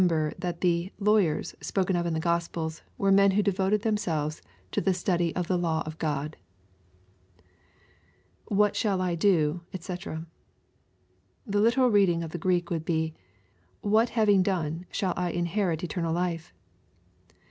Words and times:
ber 0.03 0.31
thai 0.41 0.51
the" 0.61 0.91
Lawyers" 1.09 1.53
spoken 1.61 1.95
of 1.95 2.07
in 2.07 2.15
the 2.15 2.19
Gospels 2.19 2.81
were 2.97 3.11
men 3.11 3.33
wlio 3.33 3.43
devoted 3.43 3.83
themselves 3.83 4.41
to 4.71 4.81
the 4.81 4.95
study 4.95 5.31
of 5.35 5.45
the 5.47 5.59
law 5.59 5.83
of 5.85 5.95
Orod, 5.99 6.33
IWJiai 8.49 8.73
shall 8.73 8.99
I 8.99 9.13
do, 9.13 9.61
&c.'\ 9.79 9.93
The 11.45 11.59
literal 11.61 11.91
rendering 11.91 12.23
of 12.23 12.31
the 12.31 12.39
Greek 12.39 12.71
would 12.71 12.83
be," 12.83 13.13
What 13.93 14.09
having 14.17 14.41
done, 14.41 14.87
shall 14.91 15.13
I 15.15 15.29
inherit 15.29 15.83
eternal 15.83 16.13
life 16.13 16.51